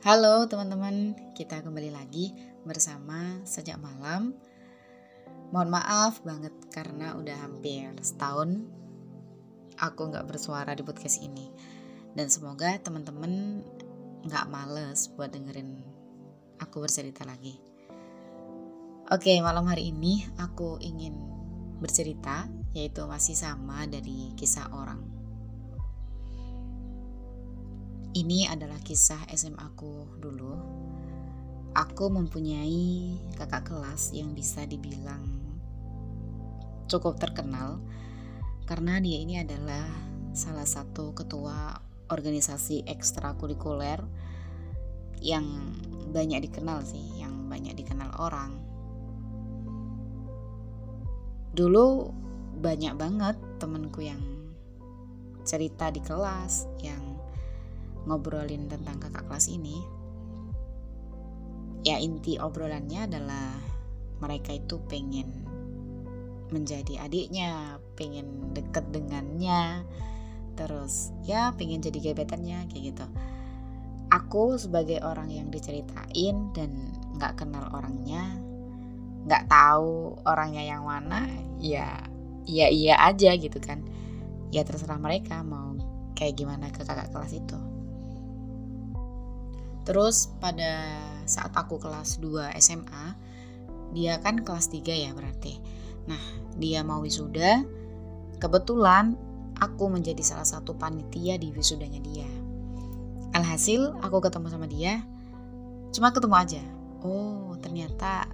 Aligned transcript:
Halo 0.00 0.48
teman-teman, 0.48 1.12
kita 1.36 1.60
kembali 1.60 1.92
lagi 1.92 2.32
bersama 2.64 3.36
Sejak 3.44 3.76
Malam. 3.76 4.32
Mohon 5.52 5.76
maaf 5.76 6.24
banget 6.24 6.56
karena 6.72 7.12
udah 7.20 7.36
hampir 7.44 7.92
setahun 8.00 8.64
aku 9.76 10.08
nggak 10.08 10.24
bersuara 10.24 10.72
di 10.72 10.80
podcast 10.80 11.20
ini. 11.20 11.52
Dan 12.16 12.32
semoga 12.32 12.80
teman-teman 12.80 13.60
nggak 14.24 14.48
males 14.48 15.12
buat 15.20 15.36
dengerin 15.36 15.84
aku 16.64 16.80
bercerita 16.80 17.28
lagi. 17.28 17.60
Oke, 19.12 19.36
malam 19.44 19.68
hari 19.68 19.92
ini 19.92 20.24
aku 20.40 20.80
ingin 20.80 21.12
bercerita, 21.76 22.48
yaitu 22.72 23.04
masih 23.04 23.36
sama 23.36 23.84
dari 23.84 24.32
kisah 24.32 24.64
orang 24.72 25.19
ini 28.14 28.46
adalah 28.50 28.78
kisah 28.82 29.22
SMA 29.30 29.60
aku 29.60 30.18
dulu. 30.18 30.54
Aku 31.70 32.10
mempunyai 32.10 33.14
kakak 33.38 33.70
kelas 33.70 34.10
yang 34.10 34.34
bisa 34.34 34.66
dibilang 34.66 35.22
cukup 36.90 37.22
terkenal 37.22 37.78
karena 38.66 38.98
dia 38.98 39.22
ini 39.22 39.38
adalah 39.38 39.86
salah 40.34 40.66
satu 40.66 41.14
ketua 41.14 41.78
organisasi 42.10 42.90
ekstrakurikuler 42.90 44.02
yang 45.22 45.46
banyak 46.10 46.50
dikenal 46.50 46.82
sih, 46.82 47.22
yang 47.22 47.46
banyak 47.46 47.78
dikenal 47.78 48.10
orang. 48.18 48.58
Dulu 51.54 52.10
banyak 52.58 52.94
banget 52.98 53.38
temenku 53.62 54.02
yang 54.02 54.22
cerita 55.46 55.94
di 55.94 56.02
kelas, 56.02 56.66
yang 56.82 57.09
ngobrolin 58.10 58.66
tentang 58.66 58.98
kakak 58.98 59.30
kelas 59.30 59.46
ini 59.46 59.78
ya 61.86 61.96
inti 61.96 62.36
obrolannya 62.36 63.06
adalah 63.06 63.56
mereka 64.20 64.52
itu 64.52 64.76
pengen 64.90 65.48
menjadi 66.50 67.06
adiknya 67.06 67.78
pengen 67.94 68.52
deket 68.52 68.84
dengannya 68.90 69.86
terus 70.58 71.14
ya 71.24 71.54
pengen 71.56 71.80
jadi 71.80 72.12
gebetannya 72.12 72.68
kayak 72.68 72.92
gitu. 72.92 73.06
Aku 74.10 74.58
sebagai 74.58 74.98
orang 75.06 75.30
yang 75.30 75.48
diceritain 75.54 76.50
dan 76.50 76.90
nggak 77.16 77.38
kenal 77.38 77.70
orangnya 77.70 78.26
nggak 79.24 79.46
tahu 79.46 80.18
orangnya 80.26 80.66
yang 80.66 80.82
mana 80.82 81.30
ya 81.62 82.02
iya 82.44 82.66
iya 82.68 82.94
aja 83.08 83.38
gitu 83.38 83.56
kan. 83.62 83.86
Ya 84.50 84.66
terserah 84.66 84.98
mereka 84.98 85.40
mau 85.46 85.78
kayak 86.18 86.36
gimana 86.36 86.68
ke 86.74 86.82
kakak 86.82 87.14
kelas 87.14 87.32
itu 87.38 87.69
Terus 89.90 90.30
pada 90.38 91.02
saat 91.26 91.50
aku 91.50 91.82
kelas 91.82 92.22
2 92.22 92.54
SMA, 92.62 93.18
dia 93.90 94.22
kan 94.22 94.38
kelas 94.38 94.70
3 94.70 94.86
ya 94.86 95.10
berarti. 95.10 95.58
Nah, 96.06 96.22
dia 96.54 96.86
mau 96.86 97.02
wisuda. 97.02 97.66
Kebetulan 98.38 99.18
aku 99.58 99.90
menjadi 99.90 100.22
salah 100.22 100.46
satu 100.46 100.78
panitia 100.78 101.42
di 101.42 101.50
wisudanya 101.50 101.98
dia. 101.98 102.30
Alhasil 103.34 103.98
aku 103.98 104.22
ketemu 104.22 104.46
sama 104.54 104.70
dia, 104.70 105.02
cuma 105.90 106.14
ketemu 106.14 106.38
aja. 106.38 106.62
Oh, 107.02 107.58
ternyata 107.58 108.30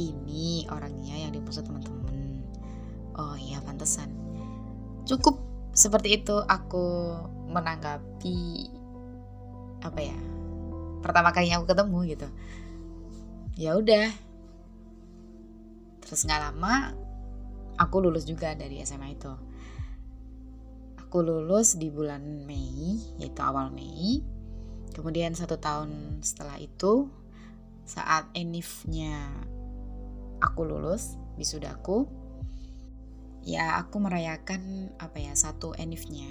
ini 0.00 0.64
orangnya 0.72 1.20
yang 1.20 1.36
dimaksud 1.36 1.68
teman-teman. 1.68 2.40
Oh 3.12 3.36
iya, 3.36 3.60
pantesan. 3.60 4.08
Cukup 5.04 5.36
seperti 5.76 6.24
itu 6.24 6.40
aku 6.48 7.12
menanggapi 7.52 8.72
apa 9.84 10.00
ya 10.00 10.16
pertama 11.04 11.30
kalinya 11.34 11.60
aku 11.62 11.70
ketemu 11.70 11.98
gitu. 12.08 12.28
Ya 13.58 13.74
udah. 13.74 14.08
Terus 16.04 16.24
nggak 16.24 16.40
lama 16.50 16.94
aku 17.78 17.96
lulus 18.02 18.26
juga 18.26 18.54
dari 18.54 18.80
SMA 18.82 19.14
itu. 19.14 19.32
Aku 20.98 21.24
lulus 21.24 21.78
di 21.80 21.88
bulan 21.88 22.44
Mei 22.44 22.98
yaitu 23.18 23.40
awal 23.40 23.70
Mei. 23.70 24.20
Kemudian 24.92 25.36
satu 25.38 25.60
tahun 25.62 26.20
setelah 26.24 26.58
itu 26.58 27.06
saat 27.88 28.28
enifnya 28.36 29.32
aku 30.44 30.68
lulus 30.68 31.16
wisudaku 31.40 32.04
ya 33.48 33.80
aku 33.80 33.96
merayakan 33.96 34.92
apa 35.00 35.16
ya 35.22 35.32
satu 35.32 35.72
enifnya 35.78 36.28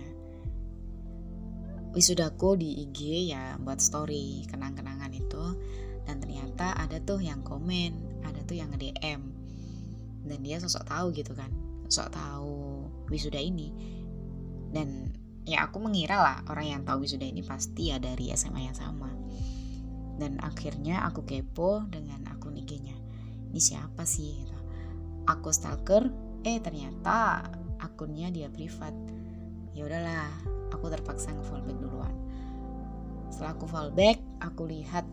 wisudaku 1.98 2.54
di 2.54 2.86
IG 2.86 3.34
ya 3.34 3.58
buat 3.58 3.82
story 3.82 4.46
kenang-kenangan 4.46 5.10
itu. 5.18 5.58
Dan 6.06 6.22
ternyata 6.22 6.78
ada 6.78 7.02
tuh 7.02 7.20
yang 7.20 7.42
komen 7.42 8.22
ada 8.24 8.40
tuh 8.46 8.56
yang 8.56 8.70
nge-DM 8.72 9.22
dan 10.28 10.40
dia 10.44 10.60
sosok 10.60 10.84
tahu 10.88 11.12
gitu 11.16 11.32
kan 11.34 11.50
sosok 11.90 12.14
tahu 12.14 12.86
wisuda 13.10 13.42
ini. 13.42 13.74
Dan 14.70 15.10
ya 15.48 15.66
aku 15.66 15.82
mengira 15.82 16.20
lah 16.20 16.38
orang 16.52 16.68
yang 16.78 16.82
tahu 16.86 17.08
wisuda 17.08 17.26
ini 17.26 17.42
pasti 17.42 17.90
ya 17.90 17.98
dari 17.98 18.30
SMA 18.38 18.70
yang 18.70 18.78
sama. 18.78 19.10
Dan 20.22 20.38
akhirnya 20.44 21.02
aku 21.10 21.26
kepo 21.26 21.82
dengan 21.90 22.30
akun 22.30 22.56
IG-nya 22.60 22.94
ini 23.48 23.60
siapa 23.64 24.04
sih 24.04 24.44
gitu. 24.44 24.58
aku 25.28 25.52
stalker 25.52 26.08
eh 26.48 26.60
ternyata 26.64 27.48
akunnya 27.84 28.32
dia 28.32 28.48
privat. 28.48 28.96
Ya 29.76 29.86
udahlah 29.86 30.32
aku 30.72 30.92
terpaksa 30.92 31.32
nge-follow 31.36 31.64
back 31.64 31.78
duluan 31.80 31.87
setelah 33.38 33.54
aku 33.54 33.70
follow 33.70 33.94
back 33.94 34.18
aku 34.42 34.66
lihat 34.66 35.06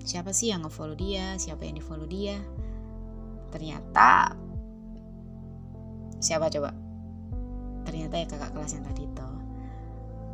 siapa 0.00 0.32
sih 0.32 0.48
yang 0.48 0.64
nge-follow 0.64 0.96
dia 0.96 1.36
siapa 1.36 1.68
yang 1.68 1.76
di-follow 1.76 2.08
dia. 2.08 2.40
Ternyata 3.52 4.32
siapa 6.24 6.48
coba? 6.48 6.72
Ternyata 7.84 8.16
ya 8.16 8.24
kakak 8.24 8.56
kelas 8.56 8.72
yang 8.80 8.88
tadi 8.88 9.04
itu 9.04 9.28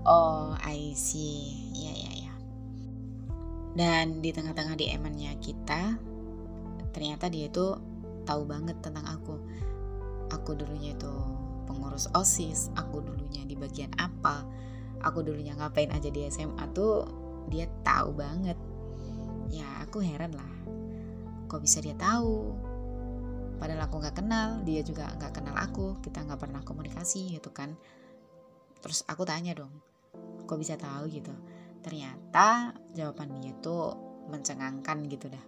oh 0.07 0.55
I 0.63 0.95
see. 0.95 1.75
Ya 1.75 1.91
ya 1.91 2.13
ya 2.15 2.35
dan 3.75 4.23
di 4.25 4.31
tengah-tengah 4.31 4.79
di 4.79 4.89
emannya 4.89 5.37
kita 5.43 5.99
ternyata 6.95 7.27
dia 7.27 7.51
itu 7.51 7.75
tahu 8.23 8.47
banget 8.47 8.79
tentang 8.81 9.05
aku. 9.05 9.35
Aku 10.31 10.55
dulunya 10.55 10.95
itu 10.95 11.13
pengurus 11.67 12.07
OSIS, 12.15 12.73
aku 12.75 13.03
dulunya 13.03 13.45
di 13.47 13.55
bagian 13.55 13.93
apa, 13.99 14.43
aku 15.03 15.25
dulunya 15.25 15.53
ngapain 15.57 15.93
aja 15.93 16.09
di 16.09 16.25
SMA 16.29 16.65
tuh 16.73 17.05
dia 17.51 17.69
tahu 17.83 18.17
banget. 18.17 18.59
Ya 19.51 19.67
aku 19.87 20.03
heran 20.03 20.35
lah, 20.35 20.53
kok 21.47 21.63
bisa 21.63 21.79
dia 21.79 21.95
tahu? 21.95 22.55
Padahal 23.57 23.89
aku 23.89 24.03
nggak 24.03 24.17
kenal, 24.21 24.61
dia 24.67 24.83
juga 24.85 25.09
nggak 25.17 25.33
kenal 25.33 25.57
aku, 25.57 25.97
kita 26.05 26.21
nggak 26.27 26.41
pernah 26.41 26.61
komunikasi 26.67 27.39
gitu 27.39 27.55
kan. 27.55 27.73
Terus 28.83 29.07
aku 29.09 29.23
tanya 29.25 29.57
dong, 29.57 29.73
kok 30.45 30.59
bisa 30.59 30.75
tahu 30.77 31.09
gitu? 31.09 31.33
Ternyata 31.81 32.75
jawaban 32.93 33.39
dia 33.39 33.55
tuh 33.63 33.95
mencengangkan 34.29 35.07
gitu 35.07 35.31
dah. 35.31 35.45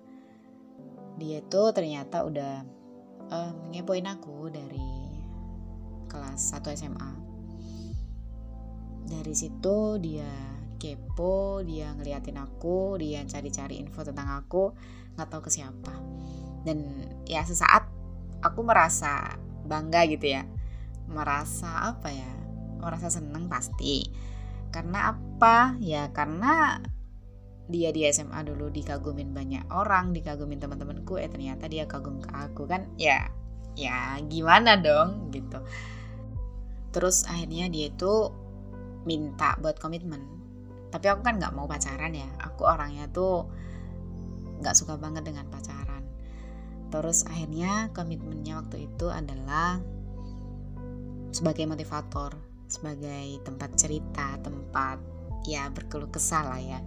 Dia 1.19 1.42
tuh 1.42 1.75
ternyata 1.75 2.22
udah 2.22 2.62
um, 3.34 3.54
ngepoin 3.75 4.06
aku 4.06 4.48
dari 4.48 4.88
kelas 6.09 6.56
1 6.56 6.78
SMA 6.78 7.10
dari 9.09 9.33
situ 9.33 9.97
dia 9.99 10.29
kepo 10.79 11.65
dia 11.67 11.91
ngeliatin 11.99 12.39
aku 12.39 13.01
dia 13.03 13.27
cari-cari 13.27 13.83
info 13.83 14.07
tentang 14.07 14.39
aku 14.39 14.71
nggak 15.19 15.29
tahu 15.29 15.43
ke 15.49 15.51
siapa. 15.51 15.91
Dan 16.63 16.85
ya 17.27 17.43
sesaat 17.43 17.91
aku 18.45 18.63
merasa 18.63 19.35
bangga 19.67 20.07
gitu 20.07 20.31
ya. 20.39 20.47
Merasa 21.11 21.91
apa 21.97 22.13
ya? 22.15 22.31
Merasa 22.78 23.10
seneng 23.10 23.51
pasti. 23.51 24.07
Karena 24.71 25.16
apa? 25.16 25.75
Ya 25.83 26.13
karena 26.15 26.78
dia 27.69 27.93
di 27.93 28.07
SMA 28.09 28.47
dulu 28.49 28.72
dikagumin 28.72 29.37
banyak 29.37 29.69
orang 29.69 30.16
dikagumin 30.16 30.57
teman-temanku 30.57 31.21
eh 31.21 31.28
ternyata 31.28 31.69
dia 31.69 31.84
kagum 31.91 32.22
ke 32.22 32.31
aku 32.31 32.71
kan? 32.71 32.87
Ya 32.95 33.28
ya 33.75 34.22
gimana 34.31 34.78
dong 34.78 35.34
gitu. 35.34 35.59
Terus 36.95 37.27
akhirnya 37.27 37.66
dia 37.69 37.91
itu 37.91 38.33
minta 39.09 39.57
buat 39.65 39.81
komitmen. 39.81 40.21
Tapi 40.93 41.09
aku 41.09 41.25
kan 41.25 41.41
nggak 41.41 41.57
mau 41.57 41.65
pacaran 41.65 42.13
ya. 42.13 42.28
Aku 42.45 42.69
orangnya 42.69 43.09
tuh 43.09 43.49
nggak 44.60 44.77
suka 44.77 45.01
banget 45.01 45.25
dengan 45.25 45.49
pacaran. 45.49 46.05
Terus 46.93 47.25
akhirnya 47.25 47.89
komitmennya 47.97 48.60
waktu 48.60 48.84
itu 48.93 49.09
adalah 49.09 49.81
sebagai 51.33 51.65
motivator 51.65 52.37
sebagai 52.69 53.41
tempat 53.49 53.81
cerita 53.81 54.37
tempat 54.45 55.01
ya 55.49 55.72
berkeluh 55.72 56.13
kesah 56.13 56.45
lah 56.45 56.61
ya 56.61 56.81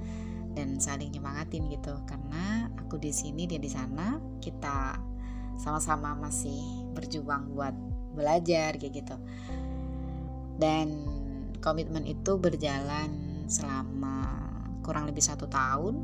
dan 0.53 0.77
saling 0.77 1.09
nyemangatin 1.09 1.65
gitu. 1.74 1.97
Karena 2.06 2.69
aku 2.77 3.01
di 3.01 3.09
sini 3.09 3.50
dia 3.50 3.57
di 3.57 3.69
sana 3.69 4.21
kita 4.41 4.97
sama-sama 5.57 6.17
masih 6.17 6.89
berjuang 6.94 7.53
buat 7.53 7.74
belajar 8.17 8.77
kayak 8.77 8.94
gitu. 9.06 9.15
Dan 10.57 11.20
komitmen 11.61 12.03
itu 12.03 12.35
berjalan 12.41 13.45
selama 13.45 14.25
kurang 14.81 15.07
lebih 15.07 15.21
satu 15.21 15.45
tahun. 15.47 16.01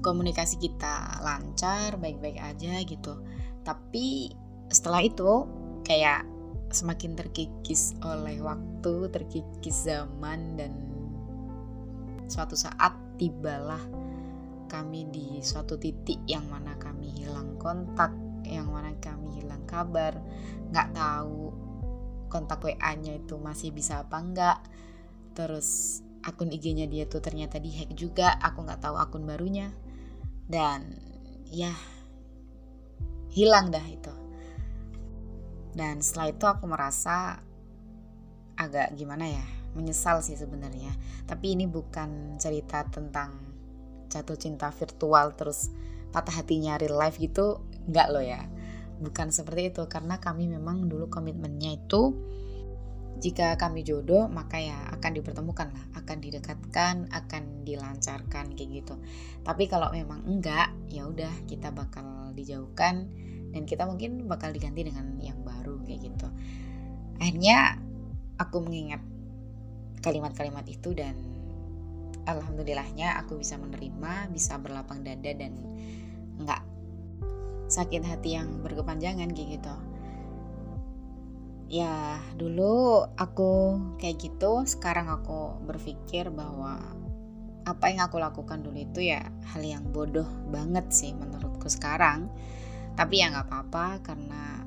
Komunikasi 0.00 0.62
kita 0.62 1.20
lancar 1.20 1.98
baik-baik 1.98 2.38
aja 2.38 2.78
gitu. 2.86 3.18
Tapi 3.66 4.30
setelah 4.70 5.02
itu 5.02 5.46
kayak 5.82 6.22
semakin 6.70 7.18
terkikis 7.18 7.94
oleh 8.02 8.38
waktu 8.42 9.10
terkikis 9.10 9.86
zaman 9.86 10.58
dan 10.58 10.72
suatu 12.26 12.58
saat 12.58 12.94
tibalah 13.18 13.82
kami 14.66 15.06
di 15.14 15.38
suatu 15.42 15.78
titik 15.78 16.18
yang 16.26 16.46
mana 16.50 16.74
kami 16.74 17.10
hilang 17.14 17.54
kontak 17.58 18.10
yang 18.46 18.70
mana 18.70 18.94
kami 19.02 19.42
hilang 19.42 19.62
kabar. 19.66 20.18
Nggak 20.70 20.94
tahu 20.94 21.65
kontak 22.28 22.62
WA-nya 22.62 23.18
itu 23.18 23.36
masih 23.40 23.70
bisa 23.72 24.02
apa 24.02 24.16
enggak. 24.18 24.58
Terus 25.36 26.00
akun 26.26 26.50
IG-nya 26.50 26.90
dia 26.90 27.06
tuh 27.06 27.22
ternyata 27.22 27.62
dihack 27.62 27.94
juga 27.94 28.34
aku 28.42 28.66
nggak 28.66 28.82
tahu 28.82 28.96
akun 28.98 29.24
barunya. 29.24 29.70
Dan 30.46 30.94
ya 31.50 31.72
hilang 33.34 33.70
dah 33.70 33.86
itu. 33.86 34.14
Dan 35.76 36.00
setelah 36.00 36.32
itu 36.32 36.44
aku 36.48 36.64
merasa 36.64 37.42
agak 38.56 38.96
gimana 38.96 39.28
ya 39.28 39.44
menyesal 39.76 40.24
sih 40.24 40.38
sebenarnya. 40.38 40.94
Tapi 41.28 41.52
ini 41.52 41.68
bukan 41.68 42.40
cerita 42.40 42.86
tentang 42.88 43.46
jatuh 44.08 44.38
cinta 44.38 44.72
virtual 44.72 45.34
terus 45.36 45.68
patah 46.14 46.40
hatinya 46.40 46.78
real 46.80 46.96
life 46.96 47.18
gitu 47.20 47.60
nggak 47.90 48.08
loh 48.08 48.24
ya 48.24 48.46
bukan 49.00 49.28
seperti 49.28 49.74
itu 49.74 49.84
karena 49.86 50.16
kami 50.20 50.48
memang 50.48 50.88
dulu 50.88 51.08
komitmennya 51.12 51.76
itu 51.76 52.16
jika 53.16 53.56
kami 53.56 53.80
jodoh 53.80 54.28
maka 54.28 54.60
ya 54.60 54.76
akan 54.92 55.10
dipertemukan 55.16 55.72
lah 55.72 55.84
akan 55.96 56.16
didekatkan 56.20 57.08
akan 57.08 57.42
dilancarkan 57.64 58.52
kayak 58.52 58.84
gitu. 58.84 58.94
Tapi 59.40 59.64
kalau 59.72 59.88
memang 59.92 60.20
enggak 60.28 60.72
ya 60.92 61.08
udah 61.08 61.32
kita 61.48 61.72
bakal 61.72 62.32
dijauhkan 62.36 63.08
dan 63.56 63.62
kita 63.64 63.88
mungkin 63.88 64.28
bakal 64.28 64.52
diganti 64.52 64.84
dengan 64.84 65.16
yang 65.16 65.40
baru 65.40 65.80
kayak 65.88 66.12
gitu. 66.12 66.28
Akhirnya 67.16 67.80
aku 68.36 68.60
mengingat 68.60 69.00
kalimat-kalimat 70.04 70.68
itu 70.68 70.92
dan 70.92 71.16
alhamdulillahnya 72.28 73.16
aku 73.24 73.40
bisa 73.40 73.56
menerima 73.56 74.28
bisa 74.28 74.60
berlapang 74.60 75.00
dada 75.00 75.32
dan 75.32 75.56
enggak 76.36 76.60
sakit 77.66 78.02
hati 78.06 78.38
yang 78.38 78.62
berkepanjangan 78.62 79.30
kayak 79.34 79.58
gitu. 79.58 79.74
Ya 81.66 82.22
dulu 82.38 83.02
aku 83.18 83.78
kayak 83.98 84.22
gitu 84.22 84.62
sekarang 84.70 85.10
aku 85.10 85.58
berpikir 85.66 86.30
bahwa 86.30 86.78
apa 87.66 87.90
yang 87.90 88.06
aku 88.06 88.22
lakukan 88.22 88.62
dulu 88.62 88.78
itu 88.78 89.10
ya 89.10 89.26
hal 89.50 89.66
yang 89.66 89.82
bodoh 89.90 90.30
banget 90.54 90.86
sih 90.94 91.10
menurutku 91.10 91.66
sekarang. 91.66 92.30
Tapi 92.94 93.18
ya 93.18 93.34
nggak 93.34 93.50
apa-apa 93.50 93.86
karena 94.06 94.62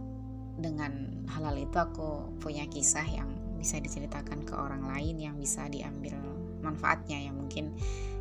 dengan 0.60 1.24
hal-hal 1.32 1.56
itu 1.56 1.78
aku 1.80 2.36
punya 2.44 2.68
kisah 2.68 3.08
yang 3.08 3.32
bisa 3.56 3.80
diceritakan 3.80 4.44
ke 4.44 4.52
orang 4.56 4.84
lain 4.84 5.24
yang 5.24 5.36
bisa 5.40 5.72
diambil 5.72 6.20
manfaatnya 6.60 7.16
yang 7.16 7.40
mungkin 7.40 7.72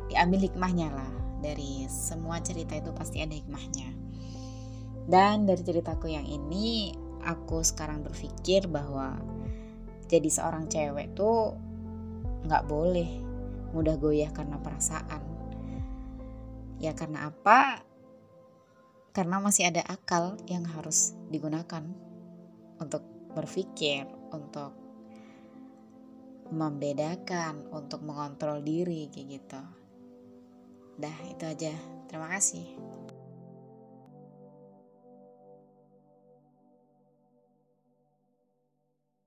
diambil 0.07 0.39
hikmahnya 0.39 0.87
lah. 0.95 1.11
Dari 1.39 1.87
semua 1.87 2.43
cerita 2.43 2.75
itu 2.75 2.91
pasti 2.91 3.23
ada 3.23 3.31
hikmahnya 3.31 4.08
dan 5.09 5.49
dari 5.49 5.65
ceritaku 5.65 6.13
yang 6.13 6.23
ini 6.29 6.93
aku 7.25 7.65
sekarang 7.65 8.05
berpikir 8.05 8.69
bahwa 8.69 9.17
jadi 10.05 10.29
seorang 10.29 10.69
cewek 10.69 11.17
tuh 11.17 11.57
nggak 12.45 12.65
boleh 12.69 13.09
mudah 13.73 13.97
goyah 13.97 14.29
karena 14.29 14.61
perasaan. 14.61 15.21
Ya 16.79 16.93
karena 16.95 17.33
apa? 17.33 17.83
Karena 19.11 19.41
masih 19.41 19.67
ada 19.67 19.83
akal 19.89 20.39
yang 20.47 20.63
harus 20.63 21.17
digunakan 21.27 21.83
untuk 22.79 23.03
berpikir, 23.33 24.07
untuk 24.31 24.73
membedakan, 26.49 27.67
untuk 27.73 28.01
mengontrol 28.01 28.61
diri 28.63 29.09
kayak 29.11 29.27
gitu. 29.27 29.61
Dah 30.97 31.17
itu 31.29 31.43
aja. 31.45 31.73
Terima 32.09 32.31
kasih. 32.31 32.65